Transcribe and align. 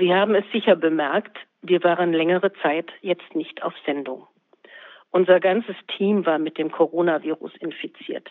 Sie 0.00 0.14
haben 0.14 0.34
es 0.34 0.50
sicher 0.50 0.76
bemerkt, 0.76 1.36
wir 1.60 1.84
waren 1.84 2.14
längere 2.14 2.54
Zeit 2.62 2.90
jetzt 3.02 3.34
nicht 3.34 3.62
auf 3.62 3.74
Sendung. 3.84 4.26
Unser 5.10 5.40
ganzes 5.40 5.76
Team 5.94 6.24
war 6.24 6.38
mit 6.38 6.56
dem 6.56 6.72
Coronavirus 6.72 7.54
infiziert. 7.56 8.30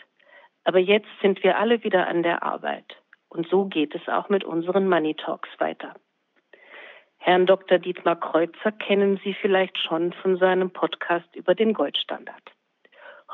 Aber 0.63 0.79
jetzt 0.79 1.10
sind 1.21 1.44
wir 1.44 1.60
alle 1.60 1.84
wieder 1.84 2.08
an 2.08 2.24
der 2.24 2.42
Arbeit. 2.42 2.97
Und 3.28 3.47
so 3.50 3.66
geht 3.66 3.94
es 3.94 4.08
auch 4.08 4.29
mit 4.29 4.44
unseren 4.44 4.90
Money 4.90 5.13
Talks 5.13 5.47
weiter. 5.60 5.94
Herrn 7.20 7.45
Dr. 7.45 7.77
Dietmar 7.77 8.20
Kreuzer 8.20 8.71
kennen 8.71 9.20
Sie 9.23 9.36
vielleicht 9.36 9.77
schon 9.77 10.11
von 10.13 10.38
seinem 10.38 10.71
Podcast 10.71 11.36
über 11.36 11.54
den 11.54 11.73
Goldstandard. 11.73 12.51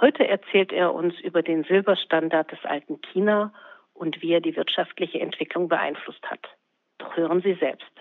Heute 0.01 0.27
erzählt 0.27 0.73
er 0.73 0.93
uns 0.93 1.17
über 1.21 1.41
den 1.41 1.63
Silberstandard 1.63 2.51
des 2.51 2.65
alten 2.65 2.99
China 3.13 3.53
und 3.93 4.21
wie 4.21 4.33
er 4.33 4.41
die 4.41 4.57
wirtschaftliche 4.57 5.21
Entwicklung 5.21 5.69
beeinflusst 5.69 6.29
hat. 6.29 6.45
Doch 6.97 7.15
hören 7.15 7.41
Sie 7.41 7.53
selbst. 7.53 7.94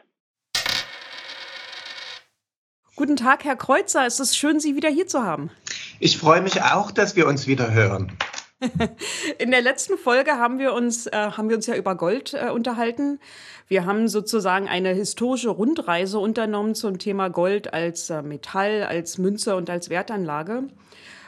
Guten 2.96 3.16
Tag, 3.16 3.44
Herr 3.44 3.56
Kreuzer. 3.56 4.06
Es 4.06 4.20
ist 4.20 4.36
schön, 4.36 4.60
Sie 4.60 4.76
wieder 4.76 4.88
hier 4.88 5.08
zu 5.08 5.24
haben. 5.24 5.50
Ich 5.98 6.16
freue 6.16 6.40
mich 6.40 6.62
auch, 6.62 6.92
dass 6.92 7.16
wir 7.16 7.26
uns 7.26 7.48
wieder 7.48 7.72
hören. 7.74 8.12
In 9.38 9.50
der 9.50 9.62
letzten 9.62 9.98
Folge 9.98 10.38
haben 10.38 10.60
wir 10.60 10.72
uns, 10.72 11.08
äh, 11.08 11.10
haben 11.12 11.48
wir 11.48 11.56
uns 11.56 11.66
ja 11.66 11.74
über 11.74 11.96
Gold 11.96 12.34
äh, 12.34 12.50
unterhalten. 12.50 13.18
Wir 13.66 13.84
haben 13.84 14.06
sozusagen 14.06 14.68
eine 14.68 14.90
historische 14.90 15.50
Rundreise 15.50 16.20
unternommen 16.20 16.76
zum 16.76 17.00
Thema 17.00 17.30
Gold 17.30 17.74
als 17.74 18.10
äh, 18.10 18.22
Metall, 18.22 18.84
als 18.84 19.18
Münze 19.18 19.56
und 19.56 19.68
als 19.70 19.90
Wertanlage. 19.90 20.68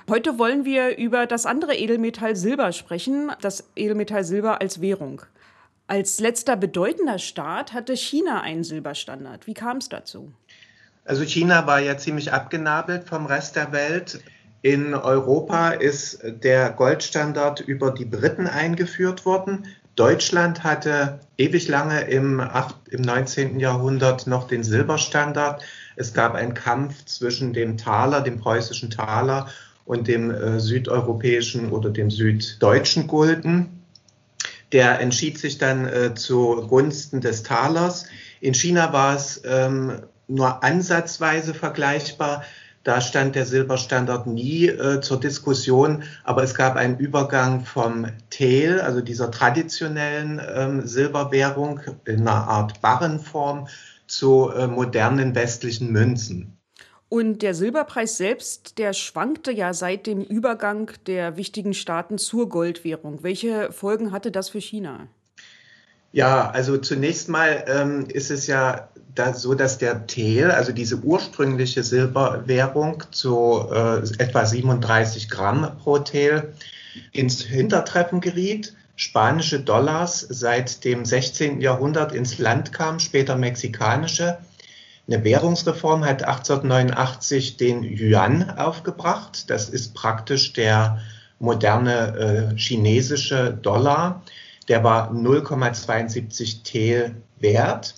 Heute 0.09 0.39
wollen 0.39 0.65
wir 0.65 0.97
über 0.97 1.27
das 1.27 1.47
andere 1.47 1.75
Edelmetall 1.75 2.37
Silber 2.37 2.71
sprechen, 2.71 3.33
das 3.41 3.65
Edelmetall 3.75 4.23
Silber 4.23 4.61
als 4.61 4.81
Währung. 4.81 5.23
Als 5.89 6.21
letzter 6.21 6.55
bedeutender 6.57 7.19
Staat 7.19 7.73
hatte 7.73 7.97
China 7.97 8.41
einen 8.41 8.63
Silberstandard. 8.63 9.49
Wie 9.49 9.55
kam 9.55 9.79
es 9.79 9.89
dazu? 9.89 10.33
Also 11.07 11.25
China 11.25 11.67
war 11.69 11.81
ja 11.81 11.97
ziemlich 11.97 12.33
abgenabelt 12.33 13.05
vom 13.05 13.27
Rest 13.27 13.55
der 13.55 13.71
Welt. 13.73 14.21
In 14.63 14.93
Europa 14.95 15.71
ist 15.71 16.19
der 16.25 16.71
Goldstandard 16.71 17.61
über 17.61 17.93
die 17.93 18.05
Briten 18.05 18.49
eingeführt 18.49 19.25
worden. 19.25 19.67
Deutschland 19.95 20.65
hatte 20.65 21.21
ewig 21.39 21.69
lange 21.69 22.01
im, 22.03 22.41
8, 22.41 22.89
im 22.91 23.03
19. 23.03 23.61
Jahrhundert 23.61 24.27
noch 24.27 24.49
den 24.49 24.65
Silberstandard. 24.65 25.63
Es 25.95 26.13
gab 26.13 26.35
einen 26.35 26.55
Kampf 26.55 27.05
zwischen 27.05 27.53
dem 27.53 27.79
Taler, 27.79 28.21
dem 28.21 28.41
preußischen 28.41 28.91
Taler 28.91 29.49
und 29.85 30.09
dem 30.09 30.33
äh, 30.33 30.59
südeuropäischen 30.59 31.71
oder 31.71 31.91
dem 31.91 32.11
süddeutschen 32.11 33.07
Gulden. 33.07 33.85
Der 34.73 35.01
entschied 35.01 35.39
sich 35.39 35.59
dann 35.59 35.87
äh, 35.87 36.15
zugunsten 36.15 37.21
des 37.21 37.45
Talers. 37.45 38.07
In 38.41 38.55
China 38.55 38.93
war 38.93 39.17
es 39.17 39.43
ähm, 39.45 40.03
nur 40.29 40.63
ansatzweise 40.63 41.55
vergleichbar. 41.55 42.43
Da 42.85 43.01
stand 43.01 43.35
der 43.35 43.47
Silberstandard 43.47 44.29
nie 44.29 44.67
äh, 44.69 45.01
zur 45.01 45.19
Diskussion, 45.19 46.05
aber 46.23 46.45
es 46.45 46.55
gab 46.55 46.77
einen 46.77 46.99
Übergang 46.99 47.65
vom 47.65 48.07
Tel, 48.31 48.81
also 48.81 49.01
dieser 49.01 49.33
traditionellen 49.33 50.41
ähm, 50.55 50.87
Silberwährung 50.87 51.81
in 52.05 52.21
einer 52.21 52.47
Art 52.47 52.81
Barrenform, 52.81 53.67
zu 54.07 54.51
äh, 54.51 54.69
modernen 54.69 55.35
westlichen 55.35 55.91
Münzen. 55.91 56.57
Und 57.09 57.43
der 57.43 57.55
Silberpreis 57.55 58.17
selbst, 58.17 58.79
der 58.79 58.93
schwankte 58.93 59.53
ja 59.53 59.73
seit 59.73 60.07
dem 60.07 60.23
Übergang 60.23 60.91
der 61.07 61.37
wichtigen 61.37 61.75
Staaten 61.75 62.19
zur 62.19 62.49
Goldwährung. 62.49 63.23
Welche 63.23 63.73
Folgen 63.73 64.13
hatte 64.13 64.31
das 64.31 64.51
für 64.51 64.61
China? 64.61 65.09
Ja, 66.17 66.49
also 66.49 66.79
zunächst 66.79 67.29
mal 67.29 67.65
ähm, 67.69 68.07
ist 68.09 68.31
es 68.31 68.47
ja 68.47 68.89
da 69.15 69.35
so, 69.35 69.53
dass 69.53 69.77
der 69.77 70.07
Tel, 70.07 70.51
also 70.51 70.73
diese 70.73 70.97
ursprüngliche 70.97 71.83
Silberwährung, 71.83 73.05
zu 73.11 73.69
äh, 73.71 73.99
etwa 74.17 74.47
37 74.47 75.29
Gramm 75.29 75.77
pro 75.77 75.99
Tel 75.99 76.55
ins 77.13 77.43
Hintertreffen 77.43 78.23
geriet. 78.23 78.73
Spanische 78.97 79.61
Dollars 79.61 80.21
seit 80.21 80.85
dem 80.85 81.05
16. 81.05 81.61
Jahrhundert 81.61 82.13
ins 82.13 82.39
Land 82.39 82.73
kamen, 82.73 82.99
später 82.99 83.37
mexikanische. 83.37 84.39
Eine 85.07 85.23
Währungsreform 85.23 86.03
hat 86.03 86.23
1889 86.23 87.59
den 87.59 87.85
Yuan 87.85 88.57
aufgebracht. 88.57 89.51
Das 89.51 89.69
ist 89.69 89.93
praktisch 89.93 90.55
der 90.55 90.99
moderne 91.39 92.55
äh, 92.55 92.57
chinesische 92.57 93.53
Dollar. 93.53 94.23
Der 94.69 94.83
war 94.83 95.11
0,72 95.13 96.63
Tel 96.65 97.17
wert. 97.39 97.95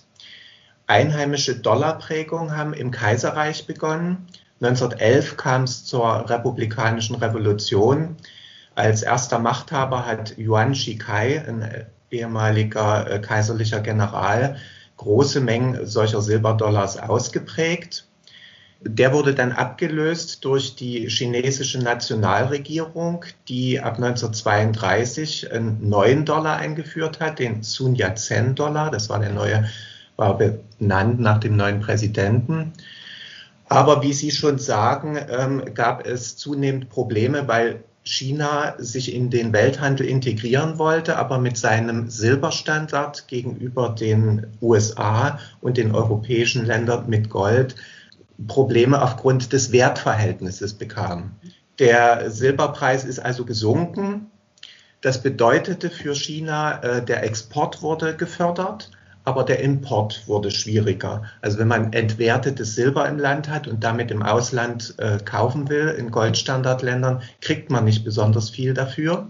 Einheimische 0.87 1.59
Dollarprägungen 1.59 2.55
haben 2.55 2.73
im 2.73 2.91
Kaiserreich 2.91 3.67
begonnen. 3.67 4.27
1911 4.61 5.37
kam 5.37 5.63
es 5.63 5.85
zur 5.85 6.29
republikanischen 6.29 7.15
Revolution. 7.15 8.17
Als 8.75 9.03
erster 9.03 9.39
Machthaber 9.39 10.05
hat 10.05 10.37
Yuan 10.37 10.75
Shikai, 10.75 11.43
ein 11.47 11.85
ehemaliger 12.11 13.09
äh, 13.09 13.19
kaiserlicher 13.19 13.79
General, 13.81 14.57
große 14.97 15.39
Mengen 15.39 15.85
solcher 15.85 16.21
Silberdollars 16.21 16.97
ausgeprägt. 16.97 18.08
Der 18.81 19.11
wurde 19.11 19.33
dann 19.33 19.51
abgelöst 19.51 20.45
durch 20.45 20.75
die 20.75 21.09
chinesische 21.09 21.79
Nationalregierung, 21.79 23.25
die 23.49 23.81
ab 23.81 23.95
1932 23.95 25.51
einen 25.51 25.89
neuen 25.89 26.23
Dollar 26.23 26.57
eingeführt 26.57 27.19
hat, 27.19 27.39
den 27.39 27.61
Sun 27.61 27.95
Yat-sen-Dollar. 27.95 28.89
Das 28.89 29.09
war 29.09 29.19
der 29.19 29.31
neue, 29.31 29.65
war 30.15 30.37
benannt 30.37 31.19
nach 31.19 31.39
dem 31.39 31.57
neuen 31.57 31.81
Präsidenten. 31.81 32.71
Aber 33.67 34.01
wie 34.01 34.13
Sie 34.13 34.31
schon 34.31 34.59
sagen, 34.59 35.19
ähm, 35.29 35.73
gab 35.73 36.07
es 36.07 36.37
zunehmend 36.37 36.89
Probleme, 36.89 37.49
weil 37.49 37.83
China 38.03 38.75
sich 38.77 39.13
in 39.13 39.29
den 39.29 39.51
Welthandel 39.51 40.07
integrieren 40.07 40.79
wollte, 40.79 41.17
aber 41.17 41.37
mit 41.37 41.57
seinem 41.57 42.09
Silberstandard 42.09 43.27
gegenüber 43.27 43.89
den 43.89 44.47
USA 44.61 45.37
und 45.59 45.77
den 45.77 45.93
europäischen 45.93 46.65
Ländern 46.65 47.09
mit 47.09 47.29
Gold 47.29 47.75
Probleme 48.47 49.01
aufgrund 49.01 49.53
des 49.53 49.71
Wertverhältnisses 49.71 50.73
bekam. 50.73 51.31
Der 51.77 52.29
Silberpreis 52.31 53.05
ist 53.05 53.19
also 53.19 53.45
gesunken. 53.45 54.31
Das 55.01 55.21
bedeutete 55.21 55.89
für 55.89 56.15
China, 56.15 56.81
äh, 56.83 57.05
der 57.05 57.23
Export 57.23 57.81
wurde 57.81 58.15
gefördert 58.15 58.91
aber 59.29 59.43
der 59.43 59.59
Import 59.59 60.27
wurde 60.27 60.49
schwieriger. 60.49 61.23
Also 61.41 61.59
wenn 61.59 61.67
man 61.67 61.93
entwertetes 61.93 62.73
Silber 62.73 63.07
im 63.07 63.19
Land 63.19 63.47
hat 63.47 63.67
und 63.67 63.83
damit 63.83 64.09
im 64.09 64.23
Ausland 64.23 64.95
äh, 64.97 65.19
kaufen 65.23 65.69
will, 65.69 65.89
in 65.89 66.09
Goldstandardländern, 66.09 67.21
kriegt 67.39 67.69
man 67.69 67.85
nicht 67.85 68.03
besonders 68.03 68.49
viel 68.49 68.73
dafür. 68.73 69.27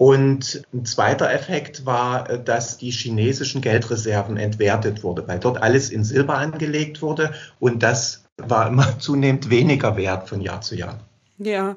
Und 0.00 0.62
ein 0.72 0.86
zweiter 0.86 1.30
Effekt 1.30 1.84
war, 1.84 2.30
äh, 2.30 2.42
dass 2.42 2.78
die 2.78 2.90
chinesischen 2.90 3.60
Geldreserven 3.60 4.38
entwertet 4.38 5.02
wurde, 5.02 5.28
weil 5.28 5.38
dort 5.38 5.62
alles 5.62 5.90
in 5.90 6.04
Silber 6.04 6.38
angelegt 6.38 7.02
wurde 7.02 7.34
und 7.58 7.82
das 7.82 8.24
war 8.38 8.68
immer 8.68 8.98
zunehmend 8.98 9.50
weniger 9.50 9.98
wert 9.98 10.26
von 10.26 10.40
Jahr 10.40 10.62
zu 10.62 10.74
Jahr. 10.74 11.00
Ja. 11.36 11.76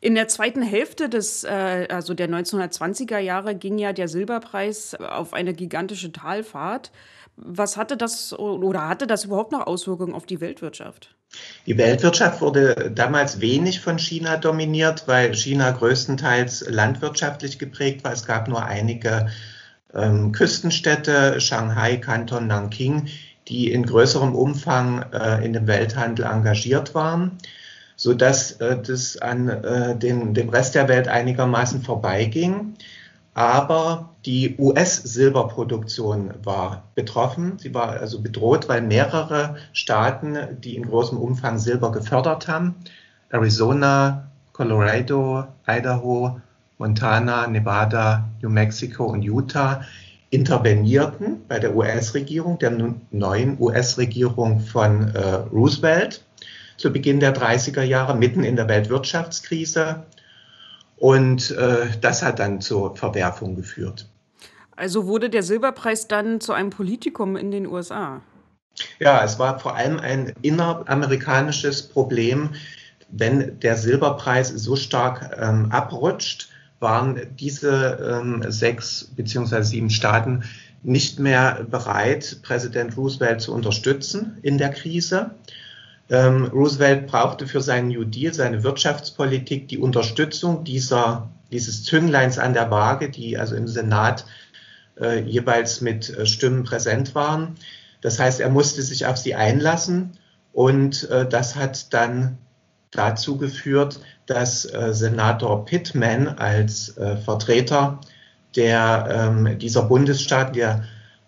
In 0.00 0.16
der 0.16 0.26
zweiten 0.26 0.62
Hälfte 0.62 1.08
des, 1.08 1.44
äh, 1.44 1.86
also 1.90 2.12
der 2.12 2.28
1920er 2.28 3.18
Jahre 3.18 3.54
ging 3.54 3.78
ja 3.78 3.92
der 3.92 4.08
Silberpreis 4.08 4.96
auf 4.96 5.32
eine 5.32 5.54
gigantische 5.54 6.10
Talfahrt. 6.10 6.90
Was 7.36 7.76
hatte 7.76 7.96
das 7.96 8.36
oder 8.36 8.88
hatte 8.88 9.06
das 9.06 9.26
überhaupt 9.26 9.52
noch 9.52 9.68
Auswirkungen 9.68 10.12
auf 10.12 10.26
die 10.26 10.40
Weltwirtschaft? 10.40 11.14
Die 11.66 11.78
Weltwirtschaft 11.78 12.40
wurde 12.40 12.92
damals 12.94 13.40
wenig 13.40 13.80
von 13.80 13.98
China 13.98 14.36
dominiert, 14.36 15.04
weil 15.06 15.34
China 15.34 15.70
größtenteils 15.70 16.66
landwirtschaftlich 16.68 17.58
geprägt 17.58 18.04
war. 18.04 18.12
Es 18.12 18.26
gab 18.26 18.48
nur 18.48 18.64
einige 18.64 19.28
ähm, 19.94 20.32
Küstenstädte, 20.32 21.40
Shanghai, 21.40 21.96
Kanton, 21.96 22.46
Nanking, 22.46 23.08
die 23.48 23.72
in 23.72 23.86
größerem 23.86 24.34
Umfang 24.34 25.04
äh, 25.12 25.44
in 25.44 25.52
dem 25.52 25.66
Welthandel 25.66 26.26
engagiert 26.26 26.94
waren 26.94 27.38
so 27.96 28.14
dass 28.14 28.52
äh, 28.52 28.80
das 28.80 29.16
an 29.18 29.48
äh, 29.48 29.96
den, 29.96 30.34
dem 30.34 30.48
Rest 30.48 30.74
der 30.74 30.88
Welt 30.88 31.08
einigermaßen 31.08 31.82
vorbeiging. 31.82 32.74
Aber 33.34 34.10
die 34.26 34.56
US-Silberproduktion 34.58 36.34
war 36.44 36.84
betroffen. 36.94 37.58
Sie 37.58 37.74
war 37.74 37.90
also 37.90 38.20
bedroht, 38.20 38.68
weil 38.68 38.80
mehrere 38.80 39.56
Staaten, 39.72 40.38
die 40.60 40.76
in 40.76 40.86
großem 40.86 41.18
Umfang 41.18 41.58
Silber 41.58 41.90
gefördert 41.90 42.46
haben, 42.46 42.76
Arizona, 43.30 44.30
Colorado, 44.52 45.44
Idaho, 45.66 46.40
Montana, 46.78 47.48
Nevada, 47.48 48.28
New 48.40 48.50
Mexico 48.50 49.04
und 49.06 49.22
Utah, 49.22 49.82
intervenierten 50.30 51.42
bei 51.48 51.58
der 51.58 51.74
US-Regierung, 51.74 52.58
der 52.58 52.72
neuen 53.10 53.56
US-Regierung 53.60 54.60
von 54.60 55.14
äh, 55.14 55.34
Roosevelt 55.52 56.24
zu 56.76 56.92
Beginn 56.92 57.20
der 57.20 57.34
30er 57.34 57.82
Jahre, 57.82 58.16
mitten 58.16 58.44
in 58.44 58.56
der 58.56 58.68
Weltwirtschaftskrise. 58.68 60.04
Und 61.04 61.50
äh, 61.50 61.88
das 62.00 62.22
hat 62.22 62.38
dann 62.38 62.62
zur 62.62 62.96
Verwerfung 62.96 63.56
geführt. 63.56 64.08
Also 64.74 65.06
wurde 65.06 65.28
der 65.28 65.42
Silberpreis 65.42 66.08
dann 66.08 66.40
zu 66.40 66.54
einem 66.54 66.70
Politikum 66.70 67.36
in 67.36 67.50
den 67.50 67.66
USA? 67.66 68.22
Ja, 69.00 69.22
es 69.22 69.38
war 69.38 69.60
vor 69.60 69.76
allem 69.76 70.00
ein 70.00 70.32
inneramerikanisches 70.40 71.82
Problem. 71.82 72.54
Wenn 73.10 73.60
der 73.60 73.76
Silberpreis 73.76 74.48
so 74.48 74.76
stark 74.76 75.36
ähm, 75.38 75.70
abrutscht, 75.72 76.48
waren 76.80 77.20
diese 77.38 78.20
ähm, 78.22 78.42
sechs 78.48 79.12
beziehungsweise 79.14 79.68
sieben 79.68 79.90
Staaten 79.90 80.44
nicht 80.82 81.18
mehr 81.18 81.66
bereit, 81.70 82.38
Präsident 82.40 82.96
Roosevelt 82.96 83.42
zu 83.42 83.52
unterstützen 83.52 84.38
in 84.40 84.56
der 84.56 84.70
Krise. 84.70 85.32
Ähm, 86.14 86.44
Roosevelt 86.44 87.08
brauchte 87.08 87.48
für 87.48 87.60
seinen 87.60 87.88
New 87.88 88.04
Deal, 88.04 88.32
seine 88.32 88.62
Wirtschaftspolitik, 88.62 89.66
die 89.66 89.78
Unterstützung 89.78 90.62
dieser, 90.62 91.28
dieses 91.50 91.82
Züngleins 91.82 92.38
an 92.38 92.52
der 92.52 92.70
Waage, 92.70 93.10
die 93.10 93.36
also 93.36 93.56
im 93.56 93.66
Senat 93.66 94.24
äh, 95.00 95.18
jeweils 95.22 95.80
mit 95.80 96.16
äh, 96.16 96.24
Stimmen 96.24 96.62
präsent 96.62 97.16
waren. 97.16 97.56
Das 98.00 98.20
heißt, 98.20 98.38
er 98.38 98.48
musste 98.48 98.82
sich 98.82 99.06
auf 99.06 99.16
sie 99.16 99.34
einlassen 99.34 100.12
und 100.52 101.10
äh, 101.10 101.28
das 101.28 101.56
hat 101.56 101.92
dann 101.92 102.38
dazu 102.92 103.36
geführt, 103.36 103.98
dass 104.26 104.72
äh, 104.72 104.94
Senator 104.94 105.64
Pittman 105.64 106.28
als 106.28 106.96
äh, 106.96 107.16
Vertreter 107.16 107.98
der, 108.54 109.08
ähm, 109.10 109.58
dieser 109.58 109.82
Bundesstaaten, 109.82 110.52
der 110.52 110.84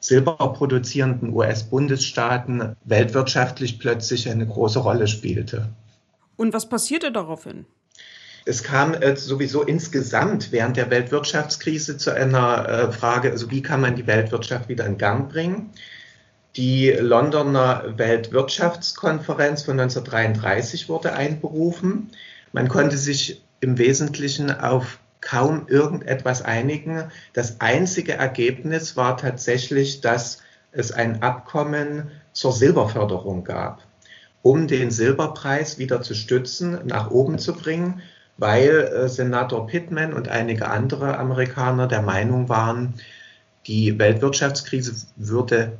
silberproduzierenden 0.06 1.32
US-Bundesstaaten 1.32 2.76
weltwirtschaftlich 2.84 3.80
plötzlich 3.80 4.30
eine 4.30 4.46
große 4.46 4.78
Rolle 4.78 5.08
spielte. 5.08 5.68
Und 6.36 6.52
was 6.52 6.68
passierte 6.68 7.10
daraufhin? 7.10 7.66
Es 8.44 8.62
kam 8.62 8.94
äh, 8.94 9.16
sowieso 9.16 9.62
insgesamt 9.62 10.52
während 10.52 10.76
der 10.76 10.90
Weltwirtschaftskrise 10.90 11.96
zu 11.96 12.14
einer 12.14 12.68
äh, 12.68 12.92
Frage, 12.92 13.32
also 13.32 13.50
wie 13.50 13.62
kann 13.62 13.80
man 13.80 13.96
die 13.96 14.06
Weltwirtschaft 14.06 14.68
wieder 14.68 14.86
in 14.86 14.96
Gang 14.96 15.28
bringen? 15.28 15.70
Die 16.54 16.90
Londoner 16.90 17.94
Weltwirtschaftskonferenz 17.96 19.64
von 19.64 19.80
1933 19.80 20.88
wurde 20.88 21.14
einberufen. 21.14 22.12
Man 22.52 22.68
konnte 22.68 22.96
sich 22.96 23.42
im 23.58 23.76
Wesentlichen 23.76 24.52
auf 24.52 25.00
kaum 25.20 25.66
irgendetwas 25.68 26.42
einigen. 26.42 27.04
Das 27.32 27.60
einzige 27.60 28.14
Ergebnis 28.14 28.96
war 28.96 29.16
tatsächlich, 29.16 30.00
dass 30.00 30.38
es 30.72 30.92
ein 30.92 31.22
Abkommen 31.22 32.10
zur 32.32 32.52
Silberförderung 32.52 33.44
gab, 33.44 33.82
um 34.42 34.68
den 34.68 34.90
Silberpreis 34.90 35.78
wieder 35.78 36.02
zu 36.02 36.14
stützen, 36.14 36.78
nach 36.84 37.10
oben 37.10 37.38
zu 37.38 37.54
bringen, 37.54 38.02
weil 38.36 38.68
äh, 38.68 39.08
Senator 39.08 39.66
Pittman 39.66 40.12
und 40.12 40.28
einige 40.28 40.68
andere 40.68 41.18
Amerikaner 41.18 41.86
der 41.86 42.02
Meinung 42.02 42.48
waren, 42.48 42.94
die 43.66 43.98
Weltwirtschaftskrise 43.98 44.94
würde 45.16 45.78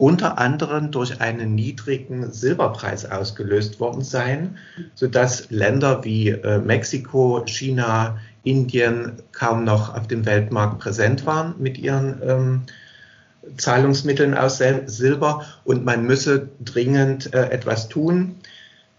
unter 0.00 0.38
anderem 0.38 0.90
durch 0.90 1.20
einen 1.20 1.54
niedrigen 1.54 2.32
Silberpreis 2.32 3.04
ausgelöst 3.04 3.80
worden 3.80 4.02
sein, 4.02 4.56
sodass 4.94 5.50
Länder 5.50 6.04
wie 6.04 6.30
äh, 6.30 6.58
Mexiko, 6.58 7.44
China, 7.44 8.16
Indien 8.42 9.20
kaum 9.32 9.64
noch 9.64 9.94
auf 9.94 10.08
dem 10.08 10.24
Weltmarkt 10.24 10.78
präsent 10.78 11.26
waren 11.26 11.54
mit 11.58 11.76
ihren 11.76 12.18
ähm, 12.26 12.62
Zahlungsmitteln 13.58 14.34
aus 14.34 14.62
Silber 14.86 15.44
und 15.64 15.84
man 15.84 16.06
müsse 16.06 16.48
dringend 16.64 17.34
äh, 17.34 17.50
etwas 17.50 17.88
tun. 17.88 18.36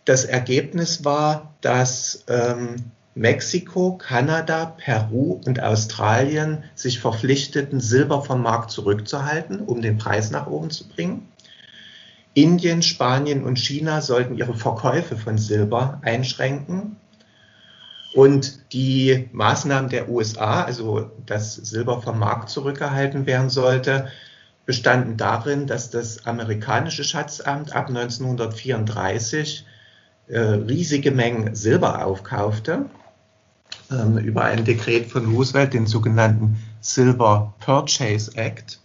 Das 0.06 0.26
Ergebnis 0.26 1.04
war, 1.04 1.56
dass 1.62 2.26
ähm, 2.28 2.76
Mexiko, 3.14 3.98
Kanada, 3.98 4.66
Peru 4.78 5.42
und 5.46 5.62
Australien 5.62 6.64
sich 6.76 7.00
verpflichteten, 7.00 7.82
Silber 7.82 8.22
vom 8.22 8.42
Markt 8.42 8.72
zurückzuhalten, 8.72 9.60
um 9.60 9.82
den 9.82 9.98
Preis 9.98 10.32
nach 10.32 10.48
oben 10.48 10.70
zu 10.70 10.88
bringen. 10.88 11.28
Indien, 12.34 12.82
Spanien 12.82 13.44
und 13.44 13.60
China 13.60 14.00
sollten 14.00 14.38
ihre 14.38 14.54
Verkäufe 14.54 15.18
von 15.18 15.38
Silber 15.38 16.00
einschränken. 16.04 16.96
Und 18.14 18.74
die 18.74 19.30
Maßnahmen 19.34 19.90
der 19.90 20.10
USA, 20.10 20.64
also 20.64 21.12
dass 21.26 21.56
Silber 21.56 22.02
vom 22.02 22.20
Markt 22.20 22.50
zurückgehalten 22.50 23.26
werden 23.26 23.50
sollte, 23.50 24.08
bestanden 24.66 25.18
darin, 25.18 25.68
dass 25.68 25.90
das 25.90 26.26
amerikanische 26.26 27.04
Schatzamt 27.04 27.76
ab 27.76 27.90
1934 27.90 29.66
äh, 30.28 30.40
riesige 30.40 31.12
Mengen 31.12 31.56
Silber 31.56 32.06
aufkaufte 32.06 32.86
ähm, 33.92 34.18
über 34.18 34.44
ein 34.44 34.64
Dekret 34.66 35.08
von 35.08 35.34
Roosevelt, 35.34 35.74
den 35.74 35.88
sogenannten 35.88 36.58
Silver 36.82 37.54
Purchase 37.60 38.36
Act, 38.36 38.80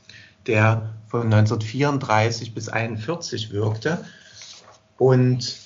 der 0.47 0.95
von 1.09 1.33
1934 1.33 2.55
bis 2.55 2.69
1941 2.69 3.53
wirkte. 3.53 4.05
Und 4.99 5.59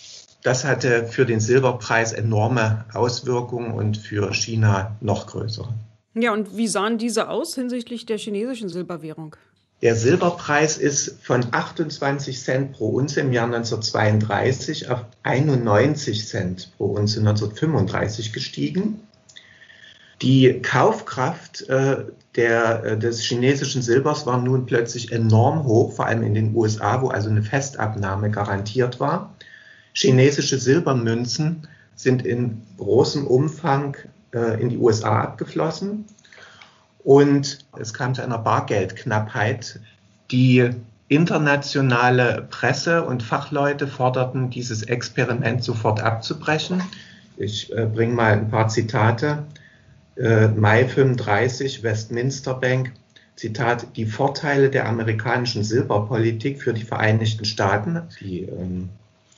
das 0.43 0.65
hatte 0.65 1.07
für 1.07 1.27
den 1.27 1.41
Silberpreis 1.41 2.13
enorme 2.13 2.85
Auswirkungen 2.95 3.73
und 3.73 3.97
für 3.99 4.33
China 4.33 4.97
noch 5.01 5.27
größere. 5.27 5.75
Ja, 6.15 6.33
und 6.33 6.57
wie 6.57 6.67
sahen 6.67 6.99
diese 6.99 7.29
aus 7.29 7.55
hinsichtlich 7.55 8.07
der 8.07 8.19
chinesischen 8.19 8.69
Silberwährung? 8.69 9.37
Der 9.83 9.97
Silberpreis 9.97 10.77
ist 10.77 11.23
von 11.23 11.47
28 11.53 12.39
Cent 12.39 12.73
pro 12.73 12.89
Unze 12.89 13.21
im 13.21 13.33
Jahr 13.33 13.47
1932 13.47 14.91
auf 14.91 15.05
91 15.23 16.27
Cent 16.27 16.73
pro 16.77 16.87
Unze 16.87 17.21
1935 17.21 18.33
gestiegen. 18.33 19.01
Die 20.23 20.61
Kaufkraft 20.61 21.69
äh, 21.69 22.05
der, 22.37 22.85
äh, 22.85 22.99
des 22.99 23.23
chinesischen 23.23 23.83
Silbers 23.83 24.27
war 24.27 24.39
nun 24.39 24.67
plötzlich 24.67 25.13
enorm 25.13 25.65
hoch, 25.65 25.95
vor 25.95 26.07
allem 26.07 26.23
in 26.23 26.35
den 26.35 26.55
USA, 26.55 27.01
wo 27.01 27.09
also 27.09 27.31
eine 27.31 27.43
Festabnahme 27.43 28.31
garantiert 28.31 29.01
war. 29.01 29.35
Chinesische 29.95 30.59
Silbermünzen 30.59 31.67
sind 31.97 32.25
in 32.25 32.63
großem 32.77 33.27
Umfang 33.27 33.97
äh, 34.33 34.61
in 34.61 34.69
die 34.69 34.79
USA 34.79 35.23
abgeflossen 35.23 36.05
und 37.03 37.59
es 37.79 37.95
kam 37.95 38.15
zu 38.15 38.23
einer 38.23 38.39
Bargeldknappheit. 38.39 39.81
Die 40.31 40.71
internationale 41.09 42.47
Presse 42.51 43.05
und 43.05 43.23
Fachleute 43.23 43.89
forderten, 43.89 44.51
dieses 44.51 44.83
Experiment 44.85 45.65
sofort 45.65 46.01
abzubrechen. 46.01 46.83
Ich 47.37 47.73
äh, 47.73 47.87
bringe 47.87 48.15
mal 48.15 48.33
ein 48.33 48.51
paar 48.51 48.69
Zitate 48.69 49.45
äh, 50.21 50.49
Mai 50.49 50.85
35, 50.85 51.83
Westminster 51.83 52.55
Bank, 52.55 52.93
Zitat, 53.37 53.97
die 53.97 54.05
Vorteile 54.05 54.69
der 54.69 54.87
amerikanischen 54.87 55.65
Silberpolitik 55.65 56.63
für 56.63 56.75
die 56.75 56.83
Vereinigten 56.83 57.47
Staaten, 57.47 58.03
die 58.21 58.43
ähm, 58.43 58.91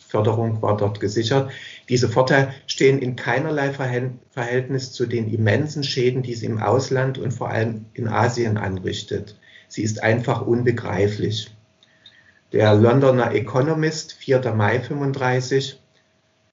Förderung 0.08 0.60
war 0.60 0.76
dort 0.76 1.00
gesichert, 1.00 1.50
diese 1.88 2.08
Vorteile 2.08 2.52
stehen 2.66 2.98
in 2.98 3.16
keinerlei 3.16 3.72
Verhältnis 3.72 4.92
zu 4.92 5.06
den 5.06 5.32
immensen 5.32 5.84
Schäden, 5.84 6.22
die 6.22 6.34
sie 6.34 6.46
im 6.46 6.60
Ausland 6.60 7.16
und 7.16 7.32
vor 7.32 7.48
allem 7.48 7.86
in 7.94 8.08
Asien 8.08 8.58
anrichtet. 8.58 9.36
Sie 9.68 9.82
ist 9.82 10.02
einfach 10.02 10.42
unbegreiflich. 10.42 11.54
Der 12.52 12.74
Londoner 12.74 13.32
Economist, 13.32 14.12
4. 14.12 14.52
Mai 14.54 14.80
35, 14.80 15.80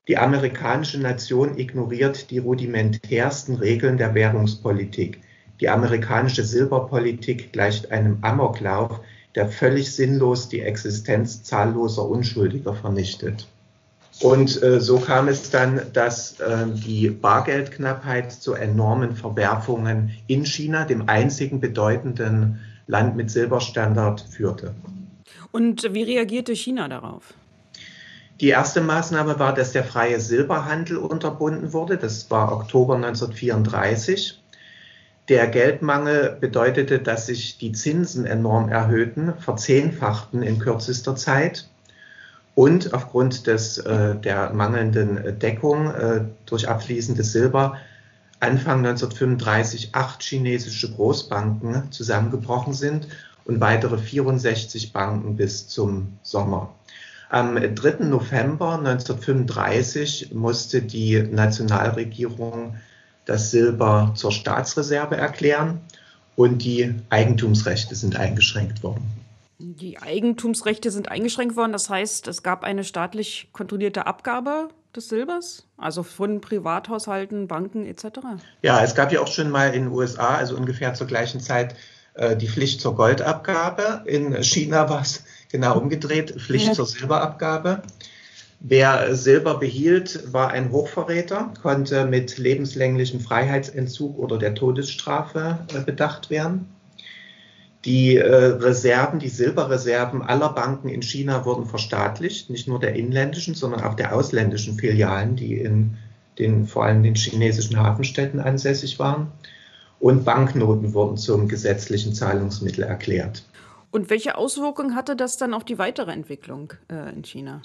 die 0.10 0.18
amerikanische 0.18 1.00
Nation 1.00 1.60
ignoriert 1.60 2.32
die 2.32 2.40
rudimentärsten 2.40 3.58
Regeln 3.58 3.98
der 3.98 4.16
Währungspolitik. 4.16 5.22
Die 5.62 5.70
amerikanische 5.70 6.44
Silberpolitik 6.44 7.54
gleicht 7.54 7.92
einem 7.92 8.18
Amoklauf, 8.22 9.02
der 9.36 9.50
völlig 9.50 9.94
sinnlos 9.94 10.50
die 10.50 10.62
Existenz 10.62 11.44
zahlloser 11.44 12.10
Unschuldiger 12.10 12.74
vernichtet. 12.74 13.48
Und 14.20 14.64
äh, 14.64 14.82
so 14.82 14.98
kam 14.98 15.28
es 15.28 15.52
dann, 15.52 15.80
dass 15.94 16.40
äh, 16.40 16.66
die 16.74 17.12
Bargeldknappheit 17.12 18.32
zu 18.32 18.54
enormen 18.54 19.16
Verwerfungen 19.16 20.18
in 20.26 20.44
China, 20.44 20.86
dem 20.86 21.08
einzigen 21.08 21.60
bedeutenden 21.60 22.60
Land 22.88 23.16
mit 23.16 23.30
Silberstandard, 23.30 24.22
führte. 24.22 24.74
Und 25.52 25.94
wie 25.94 26.02
reagierte 26.02 26.56
China 26.56 26.88
darauf? 26.88 27.36
Die 28.42 28.48
erste 28.48 28.80
Maßnahme 28.80 29.38
war, 29.38 29.54
dass 29.54 29.74
der 29.74 29.84
freie 29.84 30.22
Silberhandel 30.22 30.98
unterbunden 30.98 31.74
wurde. 31.74 31.98
Das 31.98 32.32
war 32.32 32.54
Oktober 32.54 32.96
1934. 32.96 34.42
Der 35.28 35.48
Geldmangel 35.48 36.38
bedeutete, 36.40 37.00
dass 37.00 37.26
sich 37.26 37.58
die 37.58 37.74
Zinsen 37.74 38.26
enorm 38.26 38.70
erhöhten, 38.70 39.34
verzehnfachten 39.40 40.42
in 40.42 40.58
kürzester 40.58 41.18
Zeit. 41.18 41.68
Und 42.56 42.94
aufgrund 42.94 43.46
des, 43.46 43.78
äh, 43.78 44.16
der 44.16 44.52
mangelnden 44.54 45.38
Deckung 45.40 45.94
äh, 45.94 46.22
durch 46.46 46.68
abfließendes 46.68 47.32
Silber 47.32 47.78
Anfang 48.40 48.80
1935 48.80 49.90
acht 49.92 50.24
chinesische 50.24 50.90
Großbanken 50.94 51.92
zusammengebrochen 51.92 52.74
sind 52.74 53.08
und 53.44 53.60
weitere 53.60 53.98
64 53.98 54.94
Banken 54.94 55.36
bis 55.36 55.68
zum 55.68 56.18
Sommer. 56.24 56.74
Am 57.30 57.56
3. 57.56 58.06
November 58.06 58.80
1935 58.80 60.34
musste 60.34 60.82
die 60.82 61.22
Nationalregierung 61.22 62.78
das 63.26 63.52
Silber 63.52 64.14
zur 64.16 64.32
Staatsreserve 64.32 65.16
erklären 65.16 65.80
und 66.36 66.64
die 66.64 66.96
Eigentumsrechte 67.12 67.94
sind 67.94 68.16
eingeschränkt 68.16 68.82
worden. 68.82 69.04
Die 69.60 70.02
Eigentumsrechte 70.02 70.90
sind 70.90 71.12
eingeschränkt 71.12 71.56
worden, 71.56 71.72
das 71.72 71.90
heißt, 71.90 72.28
es 72.28 72.42
gab 72.42 72.64
eine 72.64 72.84
staatlich 72.84 73.50
kontrollierte 73.52 74.08
Abgabe 74.08 74.70
des 74.96 75.10
Silbers, 75.10 75.68
also 75.78 76.02
von 76.02 76.42
Privathaushalten, 76.42 77.48
Banken 77.48 77.86
etc. 77.86 78.06
Ja, 78.64 78.84
es 78.84 78.96
gab 78.96 79.12
ja 79.12 79.22
auch 79.22 79.28
schon 79.28 79.52
mal 79.52 79.76
in 79.76 79.84
den 79.84 79.92
USA, 79.92 80.36
also 80.36 80.56
ungefähr 80.56 80.96
zur 80.96 81.06
gleichen 81.06 81.42
Zeit, 81.42 81.76
äh, 82.16 82.36
die 82.36 82.48
Pflicht 82.48 82.82
zur 82.82 82.96
Goldabgabe. 82.96 84.04
In 84.06 84.44
China 84.44 84.90
war 84.90 85.02
es 85.02 85.24
genau 85.52 85.78
umgedreht, 85.78 86.32
Pflicht 86.40 86.68
ja. 86.68 86.74
zur 86.74 86.86
Silberabgabe. 86.86 87.82
Wer 88.62 89.16
Silber 89.16 89.58
behielt, 89.58 90.34
war 90.34 90.50
ein 90.50 90.72
Hochverräter, 90.72 91.54
konnte 91.62 92.06
mit 92.06 92.38
lebenslänglichem 92.38 93.22
Freiheitsentzug 93.22 94.20
oder 94.20 94.38
der 94.38 94.54
Todesstrafe 94.54 95.60
äh, 95.74 95.80
bedacht 95.80 96.30
werden. 96.30 96.68
Die 97.86 98.18
äh, 98.18 98.26
Reserven, 98.26 99.20
die 99.20 99.30
Silberreserven 99.30 100.22
aller 100.22 100.50
Banken 100.50 100.90
in 100.90 101.02
China 101.02 101.46
wurden 101.46 101.66
verstaatlicht, 101.66 102.50
nicht 102.50 102.68
nur 102.68 102.82
der 102.82 102.96
inländischen, 102.96 103.56
sondern 103.56 103.84
auch 103.84 103.94
der 103.94 104.14
ausländischen 104.14 104.78
Filialen, 104.78 105.38
die 105.38 105.54
in 105.54 105.98
den 106.38 106.68
vor 106.68 106.84
allem 106.84 107.04
den 107.04 107.16
chinesischen 107.16 107.80
Hafenstädten 107.80 108.42
ansässig 108.42 109.00
waren. 109.00 109.32
Und 110.02 110.26
Banknoten 110.26 110.94
wurden 110.94 111.16
zum 111.16 111.48
gesetzlichen 111.48 112.14
Zahlungsmittel 112.14 112.84
erklärt. 112.84 113.44
Und 113.92 114.10
welche 114.10 114.38
Auswirkungen 114.38 114.96
hatte 114.96 115.16
das 115.16 115.38
dann 115.38 115.54
auf 115.54 115.64
die 115.64 115.78
weitere 115.78 116.12
Entwicklung 116.12 116.74
äh, 116.92 117.14
in 117.14 117.24
China? 117.24 117.62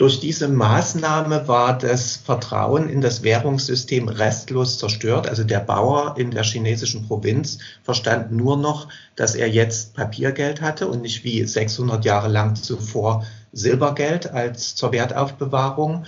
Durch 0.00 0.18
diese 0.18 0.48
Maßnahme 0.48 1.46
war 1.46 1.76
das 1.76 2.16
Vertrauen 2.16 2.88
in 2.88 3.02
das 3.02 3.22
Währungssystem 3.22 4.08
restlos 4.08 4.78
zerstört. 4.78 5.28
Also 5.28 5.44
der 5.44 5.60
Bauer 5.60 6.14
in 6.16 6.30
der 6.30 6.42
chinesischen 6.42 7.06
Provinz 7.06 7.58
verstand 7.82 8.32
nur 8.32 8.56
noch, 8.56 8.88
dass 9.16 9.34
er 9.34 9.50
jetzt 9.50 9.92
Papiergeld 9.94 10.62
hatte 10.62 10.88
und 10.88 11.02
nicht 11.02 11.22
wie 11.22 11.44
600 11.44 12.02
Jahre 12.06 12.28
lang 12.28 12.54
zuvor 12.56 13.26
Silbergeld 13.52 14.30
als 14.30 14.74
zur 14.74 14.92
Wertaufbewahrung. 14.92 16.06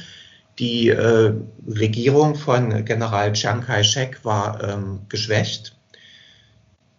Die 0.59 0.89
äh, 0.89 1.35
Regierung 1.67 2.35
von 2.35 2.87
General 2.87 3.31
Chiang 3.35 3.61
Kai-shek 3.61 4.25
war 4.25 4.62
ähm, 4.62 5.01
geschwächt 5.11 5.77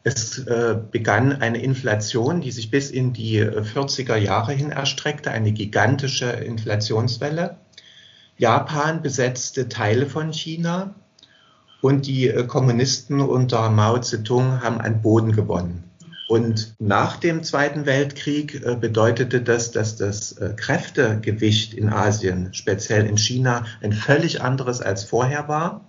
es 0.03 0.37
äh, 0.39 0.77
begann 0.91 1.41
eine 1.41 1.61
Inflation, 1.61 2.41
die 2.41 2.51
sich 2.51 2.69
bis 2.69 2.91
in 2.91 3.13
die 3.13 3.41
40er 3.41 4.15
äh, 4.15 4.23
Jahre 4.23 4.51
hin 4.51 4.71
erstreckte, 4.71 5.31
eine 5.31 5.53
gigantische 5.53 6.29
Inflationswelle. 6.29 7.57
Japan 8.37 9.01
besetzte 9.01 9.69
Teile 9.69 10.05
von 10.07 10.33
China 10.33 10.93
und 11.81 12.05
die 12.05 12.27
äh, 12.27 12.45
Kommunisten 12.45 13.21
unter 13.21 13.69
Mao 13.69 13.97
Zedong 13.99 14.61
haben 14.61 14.81
an 14.81 15.01
Boden 15.01 15.31
gewonnen. 15.31 15.85
Und 16.27 16.75
nach 16.79 17.17
dem 17.17 17.43
Zweiten 17.43 17.85
Weltkrieg 17.85 18.63
bedeutete 18.79 19.41
das, 19.41 19.71
dass 19.71 19.97
das 19.97 20.35
Kräftegewicht 20.55 21.73
in 21.73 21.89
Asien, 21.89 22.53
speziell 22.53 23.05
in 23.05 23.17
China, 23.17 23.65
ein 23.81 23.91
völlig 23.91 24.41
anderes 24.41 24.81
als 24.81 25.03
vorher 25.03 25.47
war. 25.47 25.85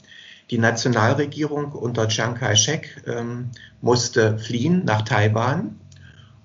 Die 0.51 0.59
Nationalregierung 0.59 1.73
unter 1.73 2.09
Chiang 2.09 2.35
Kai-shek 2.35 3.03
ähm, 3.07 3.51
musste 3.81 4.39
fliehen 4.39 4.85
nach 4.85 5.03
Taiwan 5.03 5.79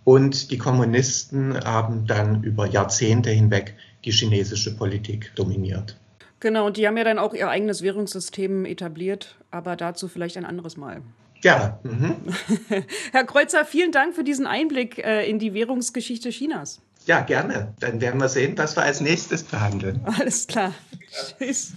und 0.04 0.52
die 0.52 0.58
Kommunisten 0.58 1.60
haben 1.64 2.08
dann 2.08 2.44
über 2.44 2.66
Jahrzehnte 2.66 3.30
hinweg 3.30 3.76
die 4.06 4.12
chinesische 4.12 4.76
Politik 4.76 5.32
dominiert. 5.36 5.98
Genau, 6.40 6.68
und 6.68 6.78
die 6.78 6.88
haben 6.88 6.96
ja 6.96 7.04
dann 7.04 7.20
auch 7.20 7.34
ihr 7.34 7.50
eigenes 7.50 7.82
Währungssystem 7.82 8.66
etabliert, 8.66 9.38
aber 9.52 9.76
dazu 9.76 10.08
vielleicht 10.08 10.38
ein 10.38 10.46
anderes 10.46 10.78
Mal. 10.78 11.02
Ja. 11.42 11.80
Mhm. 11.84 12.16
Herr 13.12 13.26
Kreuzer, 13.26 13.66
vielen 13.66 13.92
Dank 13.92 14.16
für 14.16 14.24
diesen 14.24 14.48
Einblick 14.48 15.00
äh, 15.00 15.30
in 15.30 15.40
die 15.40 15.54
Währungsgeschichte 15.54 16.30
Chinas. 16.30 16.82
Ja, 17.06 17.22
gerne. 17.22 17.74
Dann 17.80 18.02
werden 18.02 18.20
wir 18.20 18.30
sehen, 18.30 18.58
was 18.58 18.76
wir 18.76 18.84
als 18.84 19.02
nächstes 19.02 19.44
behandeln. 19.44 20.02
Alles 20.06 20.48
klar. 20.48 20.74
Ja. 21.12 21.46
Tschüss. 21.46 21.74